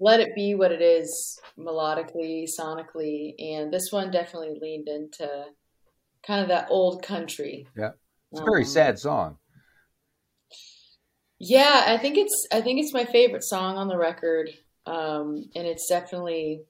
let 0.00 0.20
it 0.20 0.34
be 0.34 0.54
what 0.54 0.72
it 0.72 0.80
is 0.82 1.38
melodically, 1.58 2.46
sonically, 2.58 3.34
and 3.38 3.72
this 3.72 3.92
one 3.92 4.10
definitely 4.10 4.58
leaned 4.60 4.88
into 4.88 5.44
kind 6.26 6.40
of 6.42 6.48
that 6.48 6.68
old 6.70 7.02
country. 7.02 7.66
Yeah. 7.76 7.90
It's 8.32 8.40
a 8.40 8.44
very 8.44 8.62
Um, 8.62 8.68
sad 8.68 8.98
song. 8.98 9.36
Yeah, 11.38 11.84
I 11.86 11.96
think 11.96 12.18
it's 12.18 12.46
I 12.52 12.60
think 12.60 12.80
it's 12.80 12.92
my 12.92 13.04
favorite 13.04 13.44
song 13.44 13.76
on 13.76 13.88
the 13.88 13.96
record, 13.96 14.50
um, 14.86 15.48
and 15.54 15.66
it's 15.66 15.88
definitely. 15.88 16.62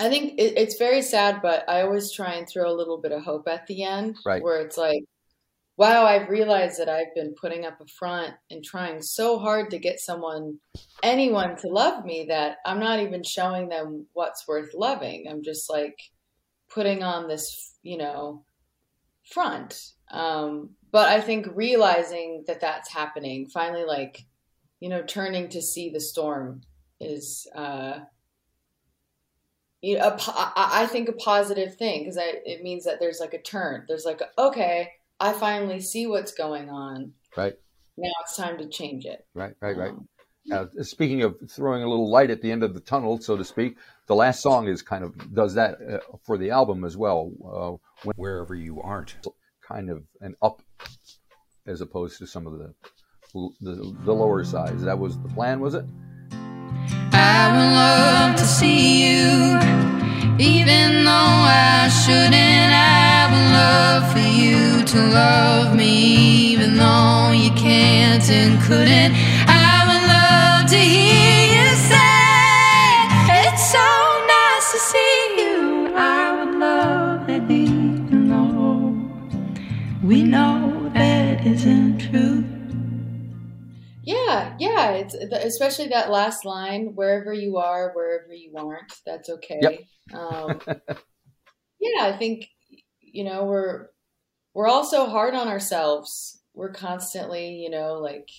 I 0.00 0.08
think 0.08 0.38
it, 0.40 0.58
it's 0.58 0.76
very 0.76 1.02
sad, 1.02 1.40
but 1.40 1.68
I 1.68 1.82
always 1.82 2.12
try 2.12 2.34
and 2.34 2.48
throw 2.48 2.68
a 2.68 2.74
little 2.74 3.00
bit 3.00 3.12
of 3.12 3.22
hope 3.22 3.46
at 3.46 3.66
the 3.68 3.84
end, 3.84 4.16
Right. 4.26 4.42
where 4.42 4.60
it's 4.60 4.76
like, 4.76 5.04
"Wow, 5.76 6.06
I've 6.06 6.28
realized 6.28 6.78
that 6.78 6.88
I've 6.88 7.14
been 7.14 7.34
putting 7.40 7.64
up 7.64 7.80
a 7.80 7.86
front 7.86 8.34
and 8.50 8.62
trying 8.64 9.02
so 9.02 9.38
hard 9.38 9.70
to 9.70 9.78
get 9.78 10.00
someone, 10.00 10.58
anyone, 11.02 11.56
to 11.56 11.68
love 11.68 12.04
me 12.04 12.26
that 12.28 12.58
I'm 12.64 12.78
not 12.80 13.00
even 13.00 13.22
showing 13.22 13.68
them 13.68 14.06
what's 14.12 14.46
worth 14.46 14.74
loving. 14.74 15.26
I'm 15.28 15.42
just 15.42 15.68
like 15.68 15.98
putting 16.68 17.02
on 17.02 17.28
this, 17.28 17.74
you 17.82 17.98
know, 17.98 18.44
front. 19.32 19.92
Um, 20.10 20.70
but 20.92 21.08
I 21.08 21.20
think 21.20 21.46
realizing 21.54 22.44
that 22.46 22.60
that's 22.60 22.92
happening, 22.92 23.48
finally, 23.48 23.84
like, 23.84 24.24
you 24.80 24.88
know, 24.88 25.02
turning 25.02 25.48
to 25.50 25.62
see 25.62 25.90
the 25.90 26.00
storm 26.00 26.62
is, 27.00 27.48
uh, 27.54 28.00
you 29.80 29.98
know, 29.98 30.04
a, 30.04 30.16
I 30.28 30.82
I 30.82 30.86
think 30.86 31.08
a 31.08 31.12
positive 31.12 31.76
thing 31.76 32.02
because 32.02 32.16
it 32.18 32.62
means 32.62 32.84
that 32.84 33.00
there's 33.00 33.20
like 33.20 33.34
a 33.34 33.42
turn. 33.42 33.84
There's 33.88 34.04
like, 34.04 34.22
okay, 34.38 34.90
I 35.24 35.32
finally 35.32 35.80
see 35.80 36.06
what's 36.06 36.32
going 36.34 36.68
on. 36.68 37.12
Right. 37.34 37.54
Now 37.96 38.10
it's 38.22 38.36
time 38.36 38.58
to 38.58 38.68
change 38.68 39.06
it. 39.06 39.24
Right, 39.34 39.54
right, 39.60 39.74
right. 39.76 39.90
Um, 39.90 40.06
Now, 40.46 40.68
speaking 40.82 41.22
of 41.22 41.36
throwing 41.50 41.82
a 41.82 41.88
little 41.88 42.10
light 42.10 42.30
at 42.30 42.42
the 42.42 42.52
end 42.52 42.62
of 42.62 42.74
the 42.74 42.80
tunnel, 42.80 43.18
so 43.18 43.34
to 43.34 43.44
speak, 43.44 43.78
the 44.06 44.14
last 44.14 44.42
song 44.42 44.68
is 44.68 44.82
kind 44.82 45.02
of 45.02 45.34
does 45.34 45.54
that 45.54 45.78
uh, 45.80 46.00
for 46.26 46.36
the 46.36 46.50
album 46.50 46.84
as 46.84 46.96
well. 46.98 47.32
Uh, 47.42 47.76
when 48.04 48.14
Wherever 48.16 48.54
you 48.54 48.82
aren't. 48.82 49.16
kind 49.66 49.88
of 49.88 50.02
an 50.20 50.34
up 50.42 50.60
as 51.66 51.80
opposed 51.80 52.18
to 52.18 52.26
some 52.26 52.46
of 52.46 52.58
the 52.58 52.74
the, 53.62 53.96
the 54.04 54.12
lower 54.12 54.44
sides. 54.44 54.82
That 54.82 54.98
was 54.98 55.18
the 55.18 55.28
plan, 55.28 55.58
was 55.60 55.74
it? 55.74 55.86
I 57.12 57.48
would 57.54 57.72
love 57.74 58.36
to 58.36 58.44
see 58.44 59.06
you, 59.06 59.56
even 60.38 61.04
though 61.06 61.10
I 61.10 61.88
shouldn't. 61.88 62.53
To 64.94 65.00
love 65.08 65.74
me, 65.74 66.52
even 66.52 66.76
though 66.76 67.32
you 67.32 67.50
can't 67.54 68.30
and 68.30 68.62
couldn't. 68.62 69.12
I 69.48 69.82
would 69.88 70.04
love 70.06 70.70
to 70.70 70.76
hear 70.76 71.46
you 71.56 71.68
say, 71.90 72.22
It's 73.42 73.72
so 73.72 73.88
nice 74.28 74.70
to 74.70 74.78
see 74.78 75.34
you. 75.36 75.92
I 75.96 76.44
would 76.44 76.54
love 76.60 77.26
that 77.26 77.50
even 77.50 78.28
though 78.28 80.06
we 80.06 80.22
know 80.22 80.88
that 80.94 81.44
isn't 81.44 81.98
true. 81.98 82.44
Yeah, 84.04 84.54
yeah. 84.60 84.90
It's 84.92 85.14
especially 85.14 85.88
that 85.88 86.12
last 86.12 86.44
line, 86.44 86.92
wherever 86.94 87.32
you 87.32 87.56
are, 87.56 87.90
wherever 87.94 88.32
you 88.32 88.56
aren't, 88.56 88.92
that's 89.04 89.28
okay. 89.28 89.58
Yep. 89.60 89.80
Um, 90.14 90.60
yeah, 91.80 92.04
I 92.04 92.16
think 92.16 92.46
you 93.00 93.24
know 93.24 93.44
we're 93.46 93.88
we're 94.54 94.68
also 94.68 95.06
hard 95.06 95.34
on 95.34 95.48
ourselves. 95.48 96.40
We're 96.54 96.72
constantly, 96.72 97.56
you 97.56 97.68
know, 97.68 97.94
like 97.94 98.30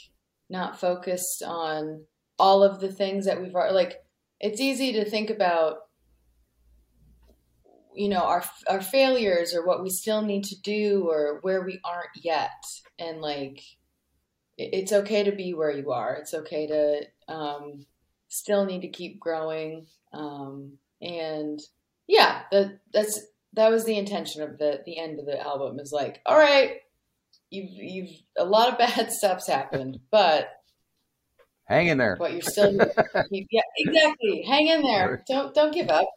not 0.49 0.79
focused 0.79 1.43
on 1.43 2.05
all 2.39 2.63
of 2.63 2.79
the 2.79 2.91
things 2.91 3.25
that 3.25 3.41
we've 3.41 3.53
like. 3.53 4.01
It's 4.39 4.61
easy 4.61 4.93
to 4.93 5.05
think 5.05 5.29
about, 5.29 5.77
you 7.93 8.09
know, 8.09 8.23
our 8.23 8.43
our 8.69 8.81
failures 8.81 9.53
or 9.53 9.65
what 9.65 9.83
we 9.83 9.89
still 9.89 10.21
need 10.21 10.45
to 10.45 10.61
do 10.61 11.07
or 11.09 11.39
where 11.41 11.63
we 11.63 11.79
aren't 11.83 12.15
yet, 12.15 12.63
and 12.97 13.21
like 13.21 13.61
it's 14.57 14.93
okay 14.93 15.23
to 15.23 15.31
be 15.31 15.53
where 15.53 15.71
you 15.71 15.91
are. 15.91 16.15
It's 16.15 16.33
okay 16.33 16.67
to 16.67 17.33
um, 17.33 17.85
still 18.29 18.65
need 18.65 18.81
to 18.81 18.87
keep 18.87 19.19
growing. 19.19 19.87
Um, 20.13 20.77
and 21.01 21.59
yeah, 22.07 22.43
that 22.51 22.79
that's 22.93 23.19
that 23.55 23.71
was 23.71 23.85
the 23.85 23.97
intention 23.97 24.41
of 24.41 24.57
the 24.57 24.81
the 24.85 24.97
end 24.99 25.19
of 25.19 25.25
the 25.25 25.39
album. 25.39 25.79
Is 25.79 25.91
like, 25.91 26.21
all 26.25 26.37
right, 26.37 26.77
you've 27.49 27.71
you've 27.71 28.09
a 28.37 28.45
lot 28.45 28.71
of 28.71 28.77
bad 28.77 29.11
stuff's 29.19 29.47
happened, 29.47 29.99
but 30.11 30.49
Hang 31.67 31.87
in 31.87 31.97
there. 31.97 32.15
but 32.19 32.31
you're 32.31 32.41
still 32.41 32.73
yeah 33.31 33.61
exactly. 33.77 34.43
Hang 34.47 34.67
in 34.67 34.83
there. 34.83 35.23
Don't 35.27 35.53
don't 35.55 35.73
give 35.73 35.89
up. 35.89 36.07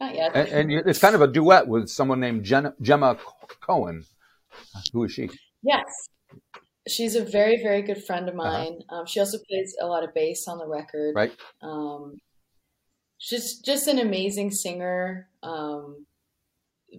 Not 0.00 0.14
yet. 0.16 0.34
And, 0.34 0.72
and 0.72 0.88
it's 0.88 0.98
kind 0.98 1.14
of 1.14 1.20
a 1.22 1.28
duet 1.28 1.68
with 1.68 1.88
someone 1.88 2.18
named 2.18 2.44
Jenna, 2.44 2.74
Gemma 2.82 3.16
Cohen. 3.60 4.04
Who 4.92 5.04
is 5.04 5.12
she? 5.12 5.30
Yes. 5.62 5.84
She's 6.88 7.14
a 7.16 7.24
very, 7.24 7.60
very 7.62 7.82
good 7.82 8.02
friend 8.04 8.28
of 8.28 8.38
Uh-huh. 8.38 8.50
mine. 8.50 8.78
Um, 8.90 9.06
she 9.06 9.20
also 9.20 9.38
plays 9.48 9.76
a 9.80 9.86
lot 9.86 10.02
of 10.04 10.14
bass 10.14 10.46
on 10.48 10.58
the 10.58 10.66
record. 10.66 11.14
Right. 11.16 11.32
Um, 11.62 12.18
she's 13.18 13.58
just 13.58 13.86
an 13.88 13.98
amazing 13.98 14.50
singer, 14.52 15.28
um, 15.42 16.06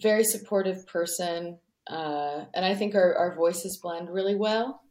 very 0.01 0.24
supportive 0.24 0.86
person. 0.88 1.60
Uh, 1.89 2.46
and 2.54 2.66
I 2.66 2.75
think 2.75 2.96
our, 2.96 3.16
our 3.16 3.36
voices 3.36 3.80
blend 3.82 4.10
really 4.10 4.36
well. 4.36 4.82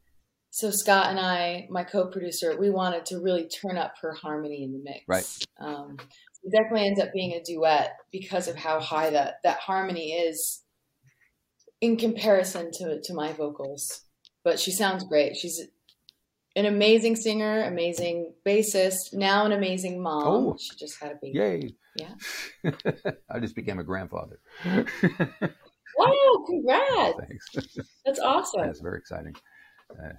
So 0.49 0.71
Scott 0.71 1.09
and 1.09 1.19
I, 1.19 1.67
my 1.69 1.83
co-producer, 1.83 2.57
we 2.59 2.69
wanted 2.69 3.05
to 3.07 3.19
really 3.19 3.47
turn 3.47 3.77
up 3.77 3.93
her 4.01 4.13
harmony 4.13 4.63
in 4.63 4.71
the 4.71 4.79
mix. 4.83 5.03
Right. 5.07 5.45
Um, 5.59 5.97
it 6.43 6.51
definitely 6.51 6.87
ends 6.87 6.99
up 6.99 7.13
being 7.13 7.33
a 7.33 7.43
duet 7.43 7.91
because 8.11 8.47
of 8.47 8.55
how 8.55 8.79
high 8.79 9.09
that, 9.11 9.35
that 9.43 9.59
harmony 9.59 10.13
is 10.13 10.63
in 11.81 11.97
comparison 11.97 12.71
to, 12.73 12.99
to 13.03 13.13
my 13.13 13.33
vocals. 13.33 14.01
But 14.43 14.59
she 14.59 14.71
sounds 14.71 15.03
great. 15.03 15.35
She's 15.35 15.61
an 16.57 16.65
amazing 16.65 17.15
singer, 17.15 17.63
amazing 17.63 18.33
bassist, 18.43 19.13
now 19.13 19.45
an 19.45 19.51
amazing 19.51 20.01
mom. 20.01 20.23
Oh. 20.25 20.57
She 20.59 20.75
just 20.75 20.99
had 20.99 21.11
a 21.11 21.15
baby. 21.21 21.37
Yay. 21.37 21.75
Yeah. 21.95 22.71
I 23.29 23.39
just 23.39 23.55
became 23.55 23.77
a 23.77 23.83
grandfather. 23.83 24.39
Wow, 24.65 26.13
congrats. 26.47 27.19
Thanks. 27.19 27.77
That's 28.05 28.19
awesome. 28.19 28.61
That's 28.61 28.81
very 28.81 28.97
exciting. 28.97 29.35
Uh, 29.91 30.13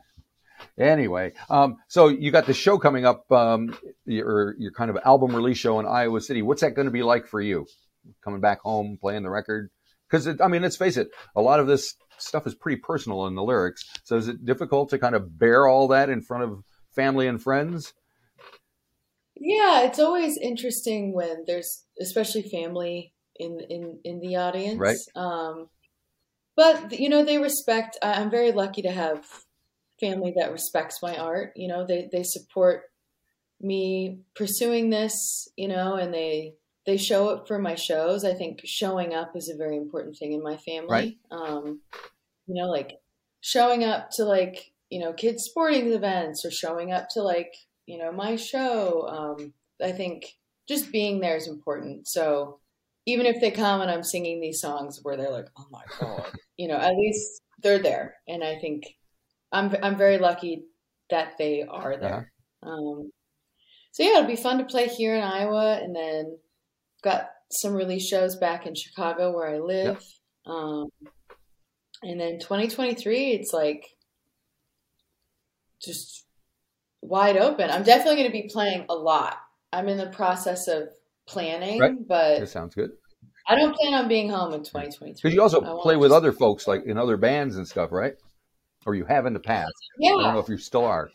anyway, 0.78 1.32
um, 1.50 1.78
so 1.88 2.06
you 2.06 2.30
got 2.30 2.46
the 2.46 2.54
show 2.54 2.78
coming 2.78 3.04
up, 3.04 3.30
um, 3.32 3.76
your 4.06 4.54
your 4.58 4.70
kind 4.70 4.90
of 4.90 4.98
album 5.04 5.34
release 5.34 5.58
show 5.58 5.80
in 5.80 5.86
Iowa 5.86 6.20
City. 6.20 6.42
What's 6.42 6.62
that 6.62 6.74
going 6.74 6.86
to 6.86 6.92
be 6.92 7.02
like 7.02 7.26
for 7.26 7.40
you? 7.40 7.66
Coming 8.24 8.40
back 8.40 8.60
home, 8.60 8.96
playing 9.00 9.24
the 9.24 9.30
record? 9.30 9.70
Because 10.10 10.40
I 10.40 10.48
mean, 10.48 10.62
let's 10.62 10.76
face 10.76 10.96
it, 10.96 11.08
a 11.36 11.42
lot 11.42 11.60
of 11.60 11.66
this 11.66 11.94
stuff 12.18 12.46
is 12.46 12.54
pretty 12.54 12.80
personal 12.80 13.26
in 13.26 13.34
the 13.34 13.42
lyrics. 13.42 13.84
So 14.04 14.16
is 14.16 14.28
it 14.28 14.44
difficult 14.44 14.90
to 14.90 14.98
kind 14.98 15.14
of 15.14 15.38
bear 15.38 15.66
all 15.66 15.88
that 15.88 16.10
in 16.10 16.22
front 16.22 16.44
of 16.44 16.64
family 16.94 17.26
and 17.26 17.42
friends? 17.42 17.92
Yeah, 19.40 19.82
it's 19.82 19.98
always 19.98 20.36
interesting 20.36 21.14
when 21.14 21.44
there's 21.46 21.84
especially 22.00 22.42
family 22.42 23.12
in 23.36 23.60
in 23.68 24.00
in 24.04 24.20
the 24.20 24.36
audience. 24.36 24.78
Right. 24.78 24.98
Um, 25.14 25.68
but 26.56 26.98
you 26.98 27.08
know, 27.08 27.24
they 27.24 27.38
respect. 27.38 27.96
I'm 28.02 28.30
very 28.30 28.52
lucky 28.52 28.82
to 28.82 28.90
have 28.90 29.24
family 30.00 30.34
that 30.36 30.52
respects 30.52 30.98
my 31.02 31.16
art. 31.16 31.52
You 31.54 31.68
know, 31.68 31.86
they 31.86 32.08
they 32.10 32.24
support 32.24 32.82
me 33.60 34.20
pursuing 34.34 34.90
this. 34.90 35.48
You 35.56 35.68
know, 35.68 35.94
and 35.94 36.12
they 36.12 36.54
they 36.88 36.96
show 36.96 37.28
up 37.28 37.46
for 37.46 37.58
my 37.58 37.74
shows. 37.74 38.24
I 38.24 38.32
think 38.32 38.62
showing 38.64 39.12
up 39.12 39.36
is 39.36 39.50
a 39.50 39.56
very 39.58 39.76
important 39.76 40.16
thing 40.16 40.32
in 40.32 40.42
my 40.42 40.56
family. 40.56 40.88
Right. 40.88 41.18
Um, 41.30 41.82
you 42.46 42.54
know, 42.54 42.70
like 42.70 42.98
showing 43.42 43.84
up 43.84 44.10
to 44.12 44.24
like 44.24 44.72
you 44.88 44.98
know 44.98 45.12
kids 45.12 45.44
sporting 45.44 45.92
events 45.92 46.46
or 46.46 46.50
showing 46.50 46.90
up 46.90 47.08
to 47.10 47.20
like 47.20 47.54
you 47.84 47.98
know 47.98 48.10
my 48.10 48.36
show. 48.36 49.06
Um, 49.06 49.52
I 49.84 49.92
think 49.92 50.38
just 50.66 50.90
being 50.90 51.20
there 51.20 51.36
is 51.36 51.46
important. 51.46 52.08
So 52.08 52.58
even 53.04 53.26
if 53.26 53.38
they 53.38 53.50
come 53.50 53.82
and 53.82 53.90
I'm 53.90 54.02
singing 54.02 54.40
these 54.40 54.62
songs 54.62 55.00
where 55.02 55.18
they're 55.18 55.30
like, 55.30 55.50
"Oh 55.58 55.66
my 55.70 55.84
god," 56.00 56.32
you 56.56 56.68
know, 56.68 56.78
at 56.78 56.96
least 56.96 57.42
they're 57.62 57.82
there, 57.82 58.14
and 58.26 58.42
I 58.42 58.58
think 58.60 58.96
I'm 59.52 59.76
I'm 59.82 59.98
very 59.98 60.16
lucky 60.16 60.64
that 61.10 61.36
they 61.36 61.64
are 61.68 61.98
there. 61.98 62.32
Um, 62.62 63.10
so 63.92 64.04
yeah, 64.04 64.20
it'll 64.20 64.26
be 64.26 64.36
fun 64.36 64.56
to 64.56 64.64
play 64.64 64.88
here 64.88 65.14
in 65.14 65.22
Iowa, 65.22 65.80
and 65.82 65.94
then 65.94 66.38
got 67.02 67.30
some 67.50 67.74
release 67.74 68.06
shows 68.06 68.36
back 68.36 68.66
in 68.66 68.74
Chicago 68.74 69.32
where 69.32 69.48
I 69.48 69.58
live. 69.58 70.02
Um, 70.46 70.88
and 72.02 72.20
then 72.20 72.38
2023, 72.38 73.32
it's 73.32 73.52
like 73.52 73.84
just 75.84 76.26
wide 77.00 77.36
open. 77.36 77.70
I'm 77.70 77.82
definitely 77.84 78.16
going 78.16 78.28
to 78.28 78.42
be 78.42 78.48
playing 78.52 78.86
a 78.88 78.94
lot. 78.94 79.38
I'm 79.72 79.88
in 79.88 79.98
the 79.98 80.06
process 80.06 80.68
of 80.68 80.88
planning, 81.26 81.78
Right. 81.78 81.92
but 82.06 82.40
That 82.40 82.48
sounds 82.48 82.74
good. 82.74 82.90
I 83.46 83.54
don't 83.54 83.74
plan 83.74 83.94
on 83.94 84.08
being 84.08 84.28
home 84.28 84.52
in 84.52 84.60
2023. 84.60 85.12
Because 85.14 85.34
you 85.34 85.40
also 85.42 85.62
I 85.62 85.82
play 85.82 85.96
with 85.96 86.12
other 86.12 86.32
folks, 86.32 86.66
like 86.66 86.84
in 86.84 86.98
other 86.98 87.16
bands 87.16 87.56
and 87.56 87.66
stuff, 87.66 87.92
right? 87.92 88.14
Or 88.86 88.94
you 88.94 89.04
have 89.06 89.26
in 89.26 89.32
the 89.32 89.40
past. 89.40 89.72
Yeah. 89.98 90.10
I 90.10 90.22
don't 90.24 90.34
know 90.34 90.40
if 90.40 90.48
you 90.48 90.58
still 90.58 90.84
are. 90.84 91.10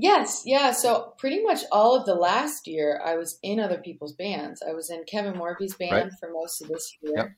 Yes. 0.00 0.42
Yeah. 0.46 0.70
So 0.70 1.12
pretty 1.18 1.42
much 1.42 1.64
all 1.72 1.96
of 1.96 2.06
the 2.06 2.14
last 2.14 2.68
year, 2.68 3.02
I 3.04 3.16
was 3.16 3.38
in 3.42 3.58
other 3.58 3.78
people's 3.78 4.14
bands. 4.14 4.62
I 4.66 4.72
was 4.72 4.90
in 4.90 5.02
Kevin 5.04 5.34
Morby's 5.34 5.74
band 5.74 5.92
Right. 5.92 6.12
for 6.20 6.30
most 6.32 6.62
of 6.62 6.68
this 6.68 6.96
year. 7.02 7.14
Yep. 7.16 7.30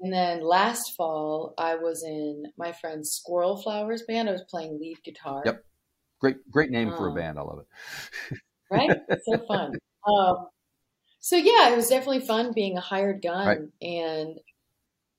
And 0.00 0.12
then 0.12 0.40
last 0.42 0.96
fall, 0.96 1.54
I 1.56 1.76
was 1.76 2.02
in 2.02 2.44
my 2.58 2.72
friend 2.72 3.06
Squirrel 3.06 3.56
Flower's 3.56 4.02
band. 4.02 4.28
I 4.28 4.32
was 4.32 4.42
playing 4.50 4.80
lead 4.80 4.96
guitar. 5.04 5.42
Yep. 5.44 5.64
Great, 6.20 6.50
great 6.50 6.70
name 6.70 6.90
for 6.90 7.06
a 7.06 7.10
Um, 7.10 7.14
band. 7.16 7.38
I 7.38 7.42
love 7.42 7.60
it. 7.60 8.38
right? 8.70 8.90
so 9.24 9.38
fun. 9.46 9.74
Um, 10.06 10.48
so 11.20 11.36
yeah, 11.36 11.70
it 11.70 11.76
was 11.76 11.88
definitely 11.88 12.20
fun 12.26 12.52
being 12.52 12.78
a 12.78 12.80
hired 12.80 13.22
gun 13.22 13.46
Right. 13.46 13.60
and 13.80 14.40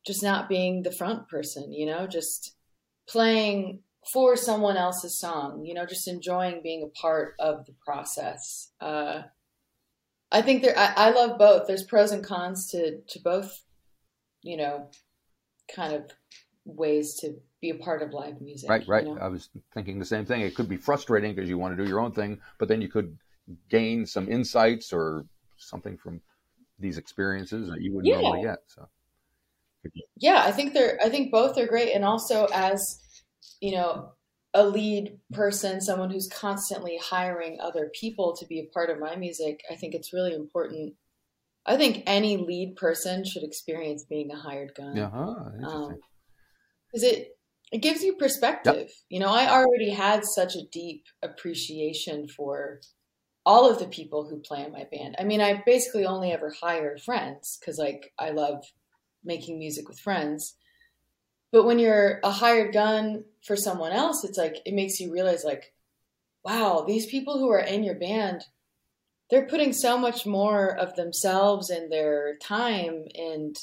just 0.06 0.22
not 0.22 0.50
being 0.50 0.84
the 0.84 0.92
front 0.92 1.30
person, 1.30 1.72
you 1.72 1.86
know, 1.86 2.08
just 2.08 2.56
playing 3.08 3.84
for 4.12 4.36
someone 4.36 4.78
else's 4.78 5.20
song, 5.20 5.64
you 5.64 5.74
know, 5.74 5.86
just 5.86 6.08
enjoying 6.08 6.62
being 6.64 6.84
a 6.84 7.00
part 7.00 7.36
of 7.40 7.66
the 7.66 7.74
process. 7.86 8.72
Uh, 8.80 9.24
I 10.32 10.42
think 10.42 10.64
there, 10.64 10.78
I, 10.78 10.94
I 10.96 11.10
love 11.12 11.38
both. 11.38 11.68
There's 11.68 11.84
pros 11.84 12.12
and 12.12 12.24
cons 12.24 12.68
to, 12.72 13.02
to 13.02 13.20
both, 13.20 13.64
you 14.42 14.58
know, 14.58 14.90
kind 15.74 15.94
of 15.94 16.12
ways 16.66 17.16
to 17.22 17.36
be 17.62 17.70
a 17.70 17.76
part 17.76 18.02
of 18.02 18.12
live 18.12 18.42
music. 18.42 18.70
Right, 18.70 18.82
you 18.82 18.92
right. 18.92 19.06
know? 19.06 19.18
I 19.22 19.28
was 19.28 19.50
thinking 19.74 20.00
the 20.00 20.06
same 20.06 20.26
thing. 20.26 20.42
It 20.42 20.56
could 20.56 20.70
be 20.70 20.78
frustrating 20.78 21.36
because 21.36 21.50
you 21.50 21.58
want 21.58 21.78
to 21.78 21.84
do 21.84 21.88
your 21.88 22.00
own 22.00 22.12
thing, 22.12 22.40
but 22.58 22.68
then 22.68 22.82
you 22.82 22.88
could 22.88 23.18
gain 23.70 24.06
some 24.06 24.30
insights 24.32 24.92
or 24.94 25.26
something 25.58 25.98
from 25.98 26.22
these 26.80 26.98
experiences 26.98 27.70
that 27.70 27.82
you 27.82 27.94
wouldn't 27.94 28.12
Yeah. 28.12 28.22
normally 28.22 28.42
get. 28.42 28.60
So, 28.68 28.88
yeah 30.18 30.44
i 30.46 30.52
think 30.52 30.74
they're 30.74 31.00
i 31.04 31.10
think 31.10 31.32
both 31.32 31.58
are 31.58 31.66
great 31.66 31.94
and 31.94 32.06
also 32.06 32.48
as 32.54 33.01
you 33.60 33.76
know 33.76 34.14
a 34.54 34.66
lead 34.66 35.18
person 35.32 35.80
someone 35.80 36.12
who's 36.12 36.28
constantly 36.28 37.00
hiring 37.02 37.58
other 37.62 37.90
people 37.94 38.36
to 38.36 38.46
be 38.46 38.60
a 38.60 38.74
part 38.74 38.90
of 38.90 39.00
my 39.00 39.16
music 39.16 39.62
i 39.72 39.76
think 39.76 39.94
it's 39.94 40.14
really 40.14 40.34
important. 40.34 40.94
I 41.66 41.78
think 41.78 42.04
any 42.08 42.38
lead 42.38 42.76
person 42.76 43.24
should 43.24 43.44
experience 43.44 44.04
being 44.04 44.32
a 44.32 44.36
hired 44.36 44.72
gun. 44.76 44.96
Yeah, 44.96 45.12
huh, 45.12 45.36
interesting. 45.54 45.92
Um, 45.92 46.00
because 46.88 47.04
it 47.04 47.38
it 47.72 47.82
gives 47.82 48.04
you 48.04 48.16
perspective. 48.16 48.90
You 49.10 49.20
know 49.20 49.30
i 49.30 49.50
already 49.50 49.92
had 49.92 50.26
such 50.26 50.56
a 50.56 50.68
deep 50.72 51.06
appreciation 51.22 52.28
for 52.28 52.82
all 53.46 53.70
of 53.70 53.80
the 53.80 53.88
people 53.88 54.28
who 54.28 54.40
play 54.40 54.66
in 54.66 54.72
my 54.72 54.86
band. 54.92 55.16
I 55.20 55.24
mean 55.24 55.42
i 55.42 55.62
basically 55.66 56.06
only 56.06 56.32
ever 56.32 56.52
hire 56.62 56.98
friends 56.98 57.58
because 57.60 57.78
like 57.78 58.12
i 58.20 58.32
love 58.32 58.64
making 59.24 59.60
music 59.60 59.88
with 59.88 60.00
friends 60.00 60.56
but 61.52 61.66
when 61.66 61.80
you're 61.80 62.20
a 62.24 62.32
hired 62.32 62.74
gun 62.74 63.24
for 63.46 63.56
someone 63.56 63.92
else 63.92 64.24
it's 64.24 64.38
like 64.38 64.58
it 64.66 64.74
makes 64.74 65.00
you 65.00 65.12
realize 65.12 65.44
like 65.44 65.74
wow 66.44 66.84
these 66.88 67.06
people 67.06 67.38
who 67.40 67.50
are 67.50 67.60
in 67.60 67.84
your 67.84 67.96
band 67.96 68.44
they're 69.30 69.48
putting 69.48 69.72
so 69.72 69.98
much 69.98 70.26
more 70.26 70.78
of 70.78 70.96
themselves 70.96 71.70
and 71.70 71.92
their 71.92 72.38
time 72.42 73.06
and 73.16 73.56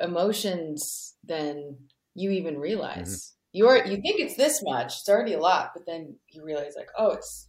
emotions 0.00 1.14
than 1.24 1.76
you 2.14 2.30
even 2.30 2.58
realize. 2.58 3.08
Mm-hmm. 3.08 3.32
You're 3.52 3.86
you 3.86 3.96
think 4.02 4.20
it's 4.20 4.36
this 4.36 4.62
much, 4.64 4.94
it's 5.00 5.08
already 5.08 5.34
a 5.34 5.38
lot, 5.38 5.70
but 5.74 5.86
then 5.86 6.16
you 6.30 6.44
realize 6.44 6.72
like, 6.76 6.88
oh, 6.98 7.12
it's 7.12 7.48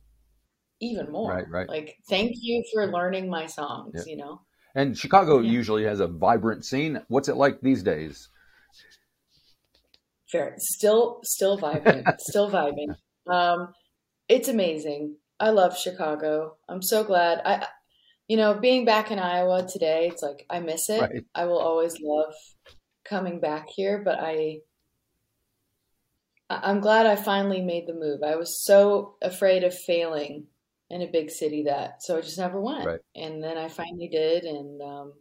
even 0.79 1.11
more. 1.11 1.31
Right, 1.31 1.49
right. 1.49 1.67
Like, 1.67 1.97
thank 2.09 2.31
you 2.39 2.63
for 2.73 2.87
learning 2.87 3.29
my 3.29 3.45
songs, 3.45 3.93
Yeah. 3.95 4.11
you 4.11 4.17
know? 4.17 4.41
And 4.75 4.97
Chicago 4.97 5.39
Yeah. 5.39 5.51
usually 5.51 5.83
has 5.85 5.99
a 5.99 6.07
vibrant 6.07 6.63
scene. 6.63 7.01
What's 7.07 7.29
it 7.29 7.35
like 7.35 7.61
these 7.61 7.83
days? 7.83 8.29
Fair. 10.31 10.55
Still 10.57 11.19
still 11.23 11.57
vibrant. 11.57 12.07
still 12.19 12.49
vibing. 12.51 12.95
Um 13.31 13.73
it's 14.27 14.49
amazing. 14.49 15.15
I 15.39 15.51
love 15.51 15.77
Chicago. 15.77 16.57
I'm 16.67 16.81
so 16.81 17.03
glad. 17.03 17.41
I 17.45 17.67
you 18.27 18.35
know, 18.35 18.55
being 18.55 18.83
back 18.83 19.09
in 19.09 19.19
Iowa 19.19 19.65
today, 19.67 20.09
it's 20.11 20.21
like 20.21 20.45
I 20.49 20.59
miss 20.59 20.89
it. 20.89 21.01
Right. 21.01 21.23
I 21.33 21.45
will 21.45 21.59
always 21.59 21.97
love 22.01 22.33
coming 23.05 23.39
back 23.39 23.67
here, 23.69 24.01
but 24.03 24.19
I 24.19 24.57
I- 26.49 26.69
I'm 26.69 26.81
glad 26.81 27.05
I 27.05 27.15
finally 27.15 27.61
made 27.61 27.87
the 27.87 27.93
move. 27.93 28.21
I 28.23 28.35
was 28.35 28.61
so 28.63 29.15
afraid 29.21 29.63
of 29.63 29.73
failing 29.77 30.47
in 30.89 31.01
a 31.01 31.07
big 31.11 31.29
city 31.29 31.63
that 31.63 32.03
so 32.03 32.17
I 32.17 32.21
just 32.21 32.37
never 32.37 32.59
went. 32.59 32.85
Right. 32.85 32.99
And 33.15 33.43
then 33.43 33.57
I 33.57 33.69
finally 33.69 34.09
did 34.09 34.43
and 34.43 34.81
um 34.81 35.13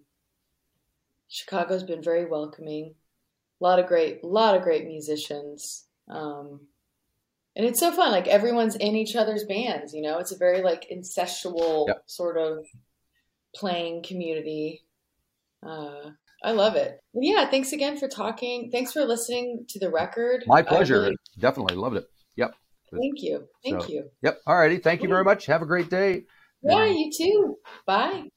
Chicago's 1.28 1.82
been 1.82 2.02
very 2.02 2.24
welcoming. 2.24 2.94
A 3.60 3.64
lot 3.64 3.78
of 3.78 3.86
great 3.86 4.20
a 4.22 4.26
lot 4.26 4.54
of 4.56 4.62
great 4.62 4.86
musicians. 4.86 5.86
Um 6.08 6.60
and 7.56 7.64
it's 7.64 7.80
so 7.80 7.90
fun. 7.90 8.12
Like 8.12 8.28
everyone's 8.28 8.76
in 8.76 8.94
each 8.96 9.16
other's 9.16 9.44
bands, 9.44 9.94
you 9.94 10.02
know. 10.02 10.18
It's 10.18 10.32
a 10.32 10.36
very 10.38 10.62
like 10.62 10.86
incestual 10.92 11.86
Yep. 11.88 12.02
sort 12.06 12.36
of 12.36 12.66
playing 13.54 14.02
community. 14.02 14.84
Uh, 15.66 16.10
I 16.44 16.52
love 16.52 16.76
it. 16.76 17.00
Yeah, 17.14 17.48
thanks 17.48 17.72
again 17.72 17.96
for 17.96 18.08
talking. 18.08 18.68
Thanks 18.70 18.92
for 18.92 19.04
listening 19.06 19.64
to 19.70 19.78
the 19.78 19.90
record. 19.90 20.44
My 20.46 20.60
pleasure. 20.62 21.00
really- 21.00 21.16
Definitely 21.38 21.76
loved 21.76 21.96
it. 21.96 22.04
Yep. 22.36 22.54
thank 22.92 23.22
you. 23.22 23.48
Thank 23.64 23.82
So- 23.82 23.88
you. 23.88 24.10
Yep. 24.22 24.40
All 24.46 24.56
righty. 24.58 24.76
Thank 24.76 25.02
you 25.02 25.08
very 25.08 25.24
much. 25.24 25.46
Have 25.46 25.62
a 25.62 25.66
great 25.66 25.88
day. 25.88 26.24
Yeah, 26.62 26.84
you 26.84 27.10
too. 27.16 27.56
Bye. 27.86 28.28